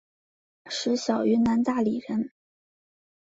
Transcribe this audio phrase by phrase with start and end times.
[0.65, 2.31] 石晓云南大理人。